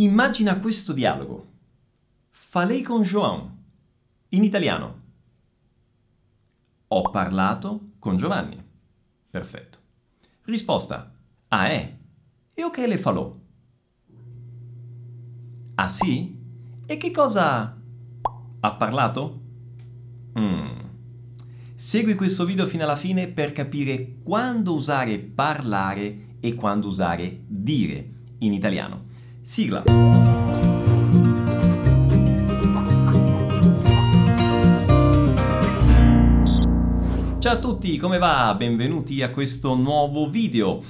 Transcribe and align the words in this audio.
Immagina 0.00 0.60
questo 0.60 0.92
dialogo. 0.92 1.44
Falei 2.30 2.82
con 2.82 3.02
João. 3.02 3.50
In 4.28 4.44
italiano. 4.44 5.00
Ho 6.86 7.02
parlato 7.10 7.94
con 7.98 8.16
Giovanni. 8.16 8.62
Perfetto. 9.28 9.78
Risposta. 10.44 11.12
Ah, 11.48 11.66
è? 11.66 11.96
E 12.54 12.62
o 12.62 12.70
che 12.70 12.86
le 12.86 12.96
falò? 12.96 13.36
Ah, 15.74 15.88
sì? 15.88 16.38
E 16.86 16.96
che 16.96 17.10
cosa 17.10 17.76
ha 18.60 18.74
parlato? 18.74 19.40
Mm. 20.38 20.78
Segui 21.74 22.14
questo 22.14 22.44
video 22.44 22.66
fino 22.66 22.84
alla 22.84 22.94
fine 22.94 23.26
per 23.26 23.50
capire 23.50 24.18
quando 24.22 24.74
usare 24.74 25.18
parlare 25.18 26.36
e 26.38 26.54
quando 26.54 26.86
usare 26.86 27.40
dire 27.48 28.12
in 28.38 28.52
italiano. 28.52 29.07
Sigla. 29.48 29.82
Ciao 37.38 37.52
a 37.54 37.58
tutti, 37.58 37.96
come 37.96 38.18
va? 38.18 38.54
Benvenuti 38.54 39.22
a 39.22 39.30
questo 39.30 39.74
nuovo 39.74 40.28
video. 40.28 40.82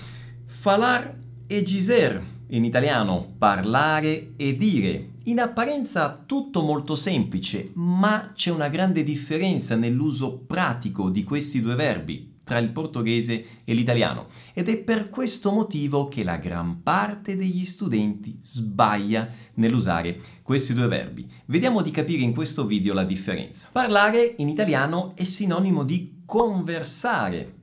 Falar 0.46 1.14
e 1.46 1.62
dizer, 1.62 2.20
in 2.48 2.64
italiano 2.64 3.34
parlare 3.38 4.32
e 4.34 4.56
dire. 4.56 5.10
In 5.28 5.40
apparenza 5.40 6.24
tutto 6.24 6.62
molto 6.62 6.96
semplice, 6.96 7.72
ma 7.74 8.32
c'è 8.34 8.50
una 8.50 8.68
grande 8.68 9.04
differenza 9.04 9.76
nell'uso 9.76 10.38
pratico 10.38 11.10
di 11.10 11.22
questi 11.22 11.60
due 11.60 11.74
verbi 11.74 12.36
tra 12.42 12.56
il 12.56 12.70
portoghese 12.70 13.44
e 13.62 13.74
l'italiano 13.74 14.28
ed 14.54 14.70
è 14.70 14.78
per 14.78 15.10
questo 15.10 15.50
motivo 15.50 16.08
che 16.08 16.24
la 16.24 16.38
gran 16.38 16.82
parte 16.82 17.36
degli 17.36 17.66
studenti 17.66 18.40
sbaglia 18.42 19.28
nell'usare 19.56 20.18
questi 20.42 20.72
due 20.72 20.86
verbi. 20.86 21.30
Vediamo 21.44 21.82
di 21.82 21.90
capire 21.90 22.22
in 22.22 22.32
questo 22.32 22.64
video 22.64 22.94
la 22.94 23.04
differenza. 23.04 23.68
Parlare 23.70 24.34
in 24.38 24.48
italiano 24.48 25.12
è 25.14 25.24
sinonimo 25.24 25.84
di 25.84 26.22
conversare 26.24 27.54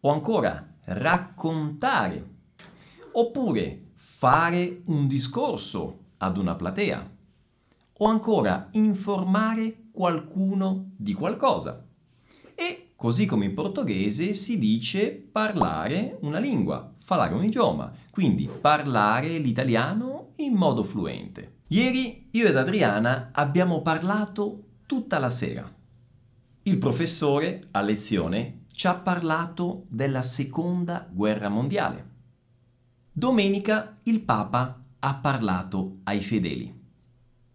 o 0.00 0.10
ancora 0.10 0.78
raccontare 0.86 2.30
oppure 3.12 3.90
fare 3.94 4.82
un 4.86 5.06
discorso 5.06 6.01
ad 6.22 6.36
una 6.36 6.54
platea 6.54 7.10
o 7.98 8.06
ancora 8.06 8.68
informare 8.72 9.88
qualcuno 9.92 10.92
di 10.96 11.12
qualcosa. 11.14 11.86
E 12.54 12.92
Così 13.02 13.26
come 13.26 13.46
in 13.46 13.54
portoghese 13.54 14.32
si 14.32 14.60
dice 14.60 15.10
parlare 15.10 16.18
una 16.20 16.38
lingua, 16.38 16.92
falare 16.94 17.34
un 17.34 17.42
idioma, 17.42 17.90
quindi 18.12 18.48
parlare 18.60 19.38
l'italiano 19.38 20.34
in 20.36 20.54
modo 20.54 20.84
fluente. 20.84 21.62
Ieri 21.66 22.28
io 22.30 22.46
ed 22.46 22.56
Adriana 22.56 23.30
abbiamo 23.32 23.82
parlato 23.82 24.66
tutta 24.86 25.18
la 25.18 25.30
sera. 25.30 25.68
Il 26.62 26.78
professore 26.78 27.66
a 27.72 27.80
lezione 27.80 28.66
ci 28.70 28.86
ha 28.86 28.94
parlato 28.94 29.86
della 29.88 30.22
seconda 30.22 31.04
guerra 31.10 31.48
mondiale. 31.48 32.10
Domenica 33.10 33.98
il 34.04 34.20
Papa 34.20 34.81
ha 35.04 35.14
parlato 35.14 35.98
ai 36.04 36.20
fedeli. 36.20 36.80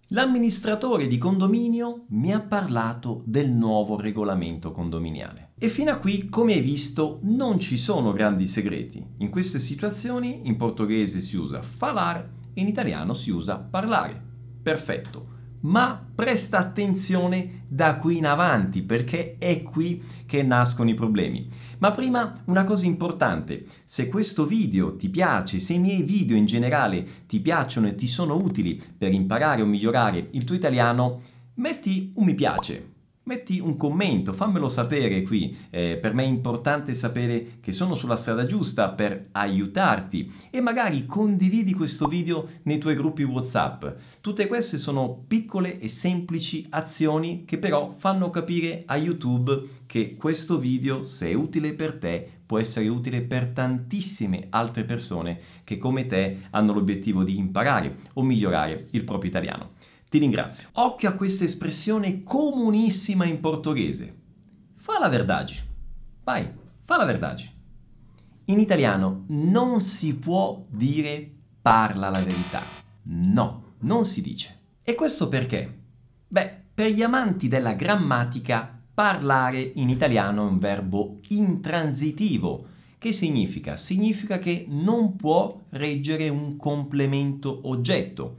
L'amministratore 0.08 1.08
di 1.08 1.18
condominio 1.18 2.06
mi 2.10 2.34
ha 2.34 2.42
parlato 2.42 3.24
del 3.26 3.50
nuovo 3.50 4.00
regolamento 4.00 4.72
condominiale. 4.72 5.52
E 5.58 5.70
fino 5.70 5.92
a 5.92 5.98
qui, 5.98 6.28
come 6.28 6.54
hai 6.54 6.62
visto, 6.62 7.20
non 7.24 7.60
ci 7.60 7.78
sono 7.78 8.12
grandi 8.12 8.46
segreti. 8.48 9.02
In 9.18 9.30
queste 9.30 9.60
situazioni 9.60 10.42
in 10.44 10.58
portoghese 10.58 11.22
si 11.22 11.38
usa 11.38 11.62
falar 11.62 12.30
e 12.54 12.62
in 12.62 12.68
italiano 12.68 13.14
si 13.14 13.32
usa 13.32 13.58
parlare. 13.58 14.22
Perfetto 14.62 15.36
ma 15.68 16.02
presta 16.16 16.58
attenzione 16.58 17.64
da 17.68 17.98
qui 17.98 18.18
in 18.18 18.26
avanti 18.26 18.84
perché 18.84 19.36
è 19.38 19.62
qui 19.62 20.02
che 20.26 20.42
nascono 20.42 20.90
i 20.90 20.94
problemi. 20.94 21.50
Ma 21.80 21.92
prima 21.92 22.42
una 22.46 22.64
cosa 22.64 22.86
importante, 22.86 23.66
se 23.86 24.08
questo 24.08 24.46
video 24.46 24.96
ti 24.96 25.10
piace, 25.10 25.60
se 25.60 25.74
i 25.74 25.80
miei 25.80 26.04
video 26.04 26.36
in 26.36 26.46
generale 26.46 27.26
ti 27.28 27.40
piacciono 27.40 27.88
e 27.88 27.96
ti 27.96 28.08
sono 28.08 28.36
utili 28.36 28.82
per 28.98 29.14
imparare 29.14 29.62
o 29.62 29.66
migliorare 29.66 30.30
il 30.32 30.44
tuo 30.44 30.56
italiano, 30.56 31.22
metti 31.56 32.12
un 32.16 32.26
mi 32.26 32.34
piace 32.34 32.96
metti 33.28 33.60
un 33.60 33.76
commento, 33.76 34.32
fammelo 34.32 34.70
sapere 34.70 35.22
qui. 35.22 35.56
Eh, 35.70 36.00
per 36.02 36.14
me 36.14 36.24
è 36.24 36.28
importante 36.28 36.94
sapere 36.94 37.58
che 37.60 37.74
sono 37.74 37.94
sulla 37.94 38.16
strada 38.16 38.46
giusta 38.46 38.90
per 38.90 39.28
aiutarti 39.34 40.32
e 40.50 40.62
magari 40.62 41.06
condividi 41.06 41.74
questo 41.74 42.08
video 42.08 42.48
nei 42.64 42.78
tuoi 42.78 42.96
gruppi 42.96 43.24
WhatsApp. 43.24 43.86
Tutte 44.22 44.48
queste 44.48 44.78
sono 44.78 45.24
piccole 45.28 45.80
e 45.80 45.90
semplici 45.90 46.66
azioni 46.70 47.44
che 47.46 47.58
però 47.58 47.92
fanno 47.92 48.30
capire 48.30 48.84
a 48.86 48.96
YouTube 48.96 49.76
che 49.86 50.16
questo 50.16 50.58
video, 50.58 51.04
se 51.04 51.30
è 51.30 51.34
utile 51.34 51.74
per 51.74 51.98
te, 51.98 52.30
può 52.46 52.60
essere 52.60 52.88
utile 52.88 53.22
per 53.22 53.48
tantissime 53.48 54.48
altre 54.50 54.86
persone 54.86 55.40
che 55.66 55.78
come 55.78 56.08
te 56.08 56.44
hanno 56.52 56.74
l'obiettivo 56.74 57.24
di 57.24 57.38
imparare 57.38 57.98
o 58.14 58.24
migliorare 58.24 58.88
il 58.92 59.04
proprio 59.04 59.30
italiano. 59.30 59.76
Ti 60.10 60.18
ringrazio. 60.20 60.70
Occhio 60.74 61.10
a 61.10 61.14
questa 61.14 61.44
espressione 61.44 62.24
comunissima 62.24 63.26
in 63.26 63.42
portoghese. 63.42 64.16
Fa 64.74 65.00
la 65.00 65.10
verdade. 65.10 65.54
Vai, 66.24 66.50
fa 66.82 66.98
la 66.98 67.06
verdade. 67.06 67.56
In 68.46 68.60
italiano 68.60 69.26
non 69.28 69.82
si 69.82 70.16
può 70.16 70.64
dire 70.70 71.30
parla 71.62 72.10
la 72.10 72.20
verità. 72.20 72.62
No, 73.04 73.74
non 73.80 74.06
si 74.06 74.22
dice. 74.22 74.60
E 74.82 74.96
questo 74.96 75.28
perché? 75.28 75.80
Beh, 76.26 76.62
per 76.74 76.92
gli 76.92 77.02
amanti 77.02 77.50
della 77.50 77.74
grammatica, 77.74 78.82
parlare 78.94 79.60
in 79.76 79.90
italiano 79.90 80.48
è 80.48 80.50
un 80.50 80.58
verbo 80.58 81.20
intransitivo. 81.28 82.68
Che 82.98 83.12
significa? 83.12 83.76
Significa 83.76 84.40
che 84.40 84.66
non 84.70 85.18
può 85.18 85.60
reggere 85.72 86.30
un 86.30 86.56
complemento 86.56 87.68
oggetto. 87.68 88.38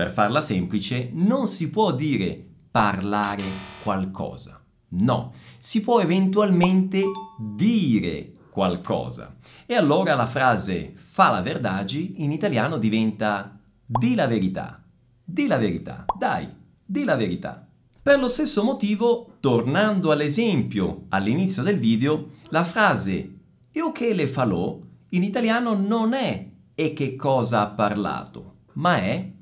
Per 0.00 0.10
farla 0.10 0.40
semplice, 0.40 1.10
non 1.12 1.46
si 1.46 1.68
può 1.68 1.92
dire 1.92 2.42
parlare 2.70 3.42
qualcosa. 3.82 4.64
No, 4.92 5.30
si 5.58 5.82
può 5.82 6.00
eventualmente 6.00 7.02
dire 7.38 8.32
qualcosa. 8.48 9.36
E 9.66 9.74
allora 9.74 10.14
la 10.14 10.24
frase 10.24 10.94
fa 10.94 11.28
la 11.28 11.42
verdagi 11.42 12.14
in 12.22 12.32
italiano 12.32 12.78
diventa 12.78 13.60
di 13.84 14.14
la 14.14 14.26
verità. 14.26 14.82
Di 15.22 15.46
la 15.46 15.58
verità. 15.58 16.06
Dai, 16.16 16.48
di 16.82 17.04
la 17.04 17.16
verità. 17.16 17.68
Per 18.02 18.18
lo 18.18 18.28
stesso 18.28 18.64
motivo, 18.64 19.34
tornando 19.38 20.12
all'esempio 20.12 21.04
all'inizio 21.10 21.62
del 21.62 21.78
video, 21.78 22.30
la 22.48 22.64
frase 22.64 23.34
io 23.70 23.92
che 23.92 24.14
le 24.14 24.28
falò 24.28 24.80
in 25.10 25.22
italiano 25.22 25.74
non 25.74 26.14
è 26.14 26.48
e 26.74 26.94
che 26.94 27.16
cosa 27.16 27.60
ha 27.60 27.66
parlato, 27.66 28.54
ma 28.72 28.96
è 28.96 29.32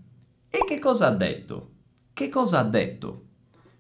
e 0.51 0.65
che 0.67 0.79
cosa 0.79 1.09
ha 1.09 1.11
detto? 1.11 1.71
Che 2.15 2.31
cosa 2.31 2.61
ha 2.61 2.65
detto? 2.65 3.25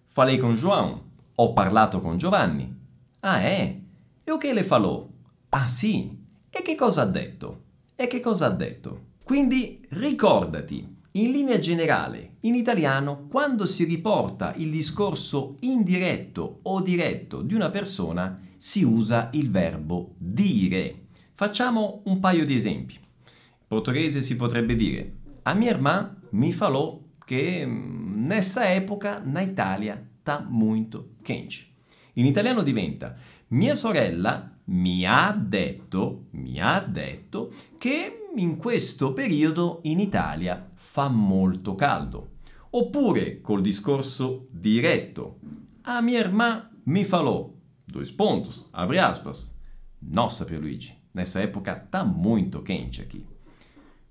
Falei 0.04 0.36
con 0.36 0.54
João. 0.54 1.00
Ho 1.36 1.52
parlato 1.54 2.00
con 2.00 2.18
Giovanni. 2.18 2.76
Ah, 3.20 3.40
è? 3.40 3.78
E 4.22 4.30
o 4.30 4.36
che 4.36 4.52
le 4.52 4.64
falò? 4.64 5.08
Ah, 5.48 5.66
sì. 5.66 6.14
E 6.50 6.62
che 6.62 6.74
cosa 6.74 7.02
ha 7.02 7.06
detto? 7.06 7.62
E 7.96 8.06
che 8.06 8.20
cosa 8.20 8.46
ha 8.46 8.50
detto? 8.50 9.06
Quindi 9.24 9.82
ricordati, 9.90 10.96
in 11.12 11.30
linea 11.30 11.58
generale, 11.58 12.36
in 12.40 12.54
italiano, 12.54 13.26
quando 13.30 13.64
si 13.64 13.84
riporta 13.84 14.52
il 14.56 14.70
discorso 14.70 15.56
indiretto 15.60 16.60
o 16.64 16.82
diretto 16.82 17.40
di 17.40 17.54
una 17.54 17.70
persona, 17.70 18.40
si 18.58 18.82
usa 18.82 19.30
il 19.32 19.50
verbo 19.50 20.14
dire. 20.18 21.06
Facciamo 21.32 22.02
un 22.04 22.20
paio 22.20 22.44
di 22.44 22.54
esempi. 22.54 22.94
In 22.94 23.66
portoghese 23.66 24.20
si 24.20 24.36
potrebbe 24.36 24.76
dire 24.76 25.26
a 25.44 25.54
minha 25.54 25.70
irmã 25.70 26.16
me 26.32 26.52
falou 26.52 27.04
che 27.26 27.66
nessa 27.66 28.64
época 28.64 29.20
na 29.20 29.42
Italia 29.42 30.02
tá 30.22 30.40
muito 30.40 31.16
quente. 31.22 31.66
In 32.14 32.26
italiano 32.26 32.62
diventa 32.62 33.16
mia 33.48 33.74
sorella 33.74 34.58
mi 34.70 35.06
ha 35.06 35.32
detto, 35.32 36.26
mi 36.32 36.60
ha 36.60 36.80
detto 36.80 37.52
che 37.78 38.28
in 38.36 38.56
questo 38.56 39.12
periodo 39.12 39.80
in 39.84 40.00
Italia 40.00 40.70
fa 40.74 41.08
molto 41.08 41.74
caldo. 41.74 42.36
Oppure 42.70 43.40
col 43.40 43.62
discorso 43.62 44.46
diretto. 44.50 45.38
A 45.82 46.02
minha 46.02 46.20
irmã 46.20 46.68
me 46.84 47.04
falou. 47.04 47.56
Dois 47.86 48.10
pontos, 48.10 48.68
abre 48.72 48.98
aspas. 48.98 49.58
Nossa, 50.00 50.44
Pierluigi, 50.44 50.94
nessa 51.12 51.40
época 51.40 51.74
tá 51.74 52.04
muito 52.04 52.60
quente 52.62 53.00
aqui. 53.00 53.24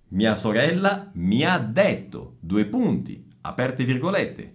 Mia 0.09 0.35
sorella 0.35 1.09
mi 1.15 1.43
ha 1.43 1.57
detto, 1.57 2.37
due 2.39 2.63
punti, 2.65 3.27
aperte 3.41 3.83
virgolette. 3.83 4.53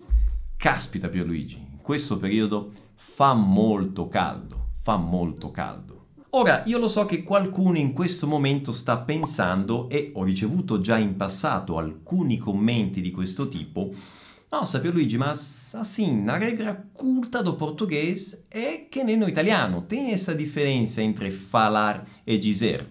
Caspita 0.57 1.09
Pierluigi, 1.09 1.57
in 1.57 1.79
questo 1.83 2.17
periodo 2.17 2.73
fa 2.95 3.35
molto 3.35 4.09
caldo, 4.09 4.69
fa 4.73 4.97
molto 4.97 5.51
caldo. 5.51 6.07
Ora, 6.31 6.63
io 6.65 6.79
lo 6.79 6.89
so 6.89 7.05
che 7.05 7.23
qualcuno 7.23 7.77
in 7.77 7.93
questo 7.93 8.27
momento 8.27 8.73
sta 8.73 8.97
pensando, 9.01 9.91
e 9.91 10.13
ho 10.15 10.25
ricevuto 10.25 10.81
già 10.81 10.97
in 10.97 11.17
passato 11.17 11.77
alcuni 11.77 12.39
commenti 12.39 13.03
di 13.03 13.11
questo 13.11 13.49
tipo, 13.49 13.93
Nossa, 14.51 14.81
Pierluigi, 14.81 15.17
mas 15.17 15.75
assim, 15.75 16.29
a 16.29 16.37
regra 16.37 16.75
curta 16.93 17.43
do 17.43 17.55
português 17.55 18.47
é 18.51 18.77
que 18.77 19.03
nem 19.03 19.17
no 19.17 19.27
italiano. 19.27 19.81
Tem 19.81 20.13
essa 20.13 20.35
diferença 20.35 21.03
entre 21.03 21.31
falar 21.31 22.05
e 22.27 22.37
dizer. 22.37 22.87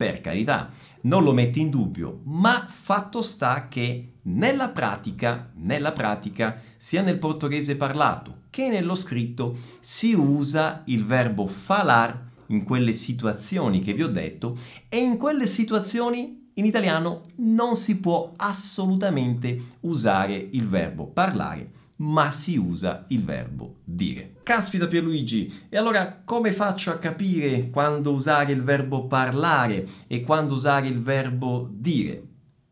Per 0.00 0.22
carità, 0.22 0.70
non 1.02 1.22
lo 1.22 1.34
metto 1.34 1.58
in 1.58 1.68
dubbio, 1.68 2.22
ma 2.24 2.66
fatto 2.66 3.20
sta 3.20 3.68
che 3.68 4.12
nella 4.22 4.70
pratica, 4.70 5.50
nella 5.56 5.92
pratica, 5.92 6.58
sia 6.78 7.02
nel 7.02 7.18
portoghese 7.18 7.76
parlato 7.76 8.44
che 8.48 8.70
nello 8.70 8.94
scritto, 8.94 9.58
si 9.80 10.14
usa 10.14 10.84
il 10.86 11.04
verbo 11.04 11.46
falar 11.46 12.18
in 12.46 12.64
quelle 12.64 12.94
situazioni 12.94 13.82
che 13.82 13.92
vi 13.92 14.02
ho 14.02 14.08
detto 14.08 14.56
e 14.88 14.96
in 14.96 15.18
quelle 15.18 15.46
situazioni 15.46 16.48
in 16.54 16.64
italiano 16.64 17.24
non 17.36 17.74
si 17.74 18.00
può 18.00 18.32
assolutamente 18.36 19.76
usare 19.80 20.34
il 20.52 20.66
verbo 20.66 21.08
parlare, 21.08 21.72
ma 22.00 22.30
si 22.30 22.56
usa 22.56 23.04
il 23.08 23.24
verbo 23.24 23.80
dire. 23.84 24.36
Caspita 24.42 24.86
Pierluigi, 24.86 25.66
e 25.68 25.76
allora 25.76 26.22
come 26.24 26.52
faccio 26.52 26.90
a 26.90 26.98
capire 26.98 27.70
quando 27.70 28.12
usare 28.12 28.52
il 28.52 28.62
verbo 28.62 29.06
parlare 29.06 29.86
e 30.06 30.22
quando 30.22 30.54
usare 30.54 30.88
il 30.88 30.98
verbo 30.98 31.68
dire? 31.70 32.22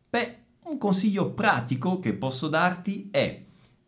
Beh, 0.09 0.37
un 0.65 0.77
consiglio 0.77 1.31
pratico 1.31 1.99
che 1.99 2.13
posso 2.13 2.47
darti 2.47 3.09
è 3.11 3.45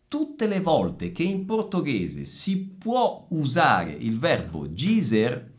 tutte 0.08 0.48
le 0.48 0.60
volte 0.60 1.12
che 1.12 1.24
in 1.24 1.46
portoghese 1.46 2.26
si 2.26 2.76
può 2.78 3.28
usare 3.30 3.92
il 3.94 4.18
verbo 4.18 4.68
dizer, 4.68 5.54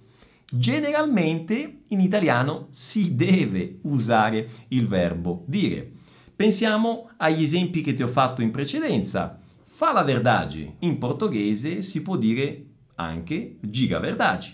generalmente 0.50 1.85
in 1.88 2.00
italiano 2.00 2.69
si 2.70 3.14
deve 3.14 3.78
usare 3.82 4.49
il 4.69 4.87
verbo 4.87 5.44
dire. 5.46 5.90
Pensiamo 6.37 7.11
agli 7.17 7.43
esempi 7.43 7.81
che 7.81 7.94
ti 7.94 8.02
ho 8.02 8.08
fatto 8.08 8.43
in 8.43 8.50
precedenza. 8.50 9.40
Fa 9.74 9.90
la 9.90 10.04
verdade. 10.04 10.76
In 10.80 10.98
portoghese 10.98 11.80
si 11.80 12.02
può 12.02 12.16
dire 12.16 12.66
anche 12.96 13.56
giga 13.62 13.98
verdade. 14.00 14.46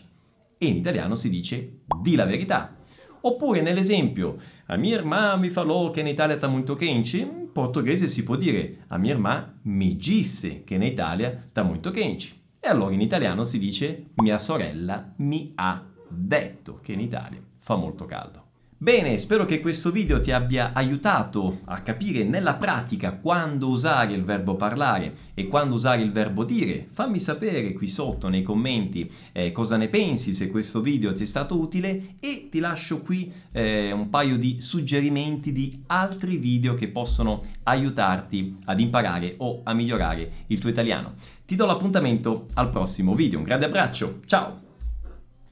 E 0.56 0.66
in 0.66 0.76
italiano 0.76 1.16
si 1.16 1.28
dice 1.28 1.80
di 2.00 2.14
la 2.14 2.24
verità. 2.24 2.76
Oppure 3.22 3.60
nell'esempio, 3.60 4.36
a 4.66 4.76
mia 4.76 4.94
irmã 4.94 5.34
mi 5.34 5.48
falou 5.50 5.90
che 5.90 6.00
in 6.00 6.06
Italia 6.06 6.36
sta 6.36 6.46
molto 6.46 6.76
quente, 6.76 7.16
in 7.18 7.50
portoghese 7.52 8.06
si 8.06 8.22
può 8.22 8.36
dire 8.36 8.84
a 8.86 8.96
mia 8.96 9.10
irmã 9.10 9.58
mi 9.62 9.96
disse 9.96 10.62
che 10.62 10.76
in 10.76 10.82
Italia 10.82 11.46
sta 11.50 11.64
molto 11.64 11.90
quente. 11.90 12.26
E 12.60 12.68
allora 12.68 12.94
in 12.94 13.00
italiano 13.00 13.42
si 13.42 13.58
dice 13.58 14.10
mia 14.22 14.38
sorella 14.38 15.14
mi 15.16 15.50
ha 15.56 15.84
detto 16.08 16.78
che 16.80 16.92
in 16.92 17.00
Italia 17.00 17.42
fa 17.58 17.74
molto 17.74 18.04
caldo. 18.06 18.47
Bene, 18.80 19.18
spero 19.18 19.44
che 19.44 19.58
questo 19.58 19.90
video 19.90 20.20
ti 20.20 20.30
abbia 20.30 20.70
aiutato 20.72 21.62
a 21.64 21.80
capire 21.80 22.22
nella 22.22 22.54
pratica 22.54 23.10
quando 23.10 23.66
usare 23.66 24.12
il 24.12 24.22
verbo 24.22 24.54
parlare 24.54 25.32
e 25.34 25.48
quando 25.48 25.74
usare 25.74 26.00
il 26.00 26.12
verbo 26.12 26.44
dire. 26.44 26.86
Fammi 26.88 27.18
sapere 27.18 27.72
qui 27.72 27.88
sotto 27.88 28.28
nei 28.28 28.44
commenti 28.44 29.10
eh, 29.32 29.50
cosa 29.50 29.76
ne 29.76 29.88
pensi, 29.88 30.32
se 30.32 30.48
questo 30.48 30.80
video 30.80 31.12
ti 31.12 31.24
è 31.24 31.26
stato 31.26 31.58
utile 31.58 32.18
e 32.20 32.46
ti 32.52 32.60
lascio 32.60 33.00
qui 33.00 33.32
eh, 33.50 33.90
un 33.90 34.10
paio 34.10 34.38
di 34.38 34.60
suggerimenti 34.60 35.50
di 35.50 35.82
altri 35.88 36.36
video 36.36 36.74
che 36.74 36.86
possono 36.86 37.46
aiutarti 37.64 38.58
ad 38.66 38.78
imparare 38.78 39.34
o 39.38 39.62
a 39.64 39.72
migliorare 39.74 40.44
il 40.46 40.60
tuo 40.60 40.70
italiano. 40.70 41.14
Ti 41.44 41.56
do 41.56 41.66
l'appuntamento 41.66 42.46
al 42.54 42.70
prossimo 42.70 43.16
video. 43.16 43.38
Un 43.38 43.44
grande 43.44 43.64
abbraccio, 43.64 44.20
ciao! 44.26 44.67